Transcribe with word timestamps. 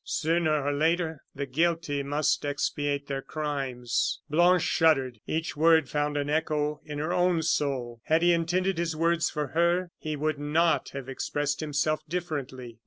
Sooner 0.03 0.63
or 0.65 0.73
later, 0.73 1.19
the 1.35 1.45
guilty 1.45 2.01
must 2.01 2.43
expiate 2.43 3.05
their 3.05 3.21
crimes." 3.21 4.19
Blanche 4.31 4.63
shuddered. 4.63 5.19
Each 5.27 5.55
word 5.55 5.89
found 5.89 6.17
an 6.17 6.27
echo 6.27 6.81
in 6.83 6.97
her 6.97 7.13
own 7.13 7.43
soul. 7.43 8.01
Had 8.05 8.23
he 8.23 8.33
intended 8.33 8.79
his 8.79 8.95
words 8.95 9.29
for 9.29 9.49
her, 9.49 9.91
he 9.99 10.15
would 10.15 10.39
not 10.39 10.89
have 10.95 11.07
expressed 11.07 11.59
himself 11.59 11.99
differently. 12.09 12.79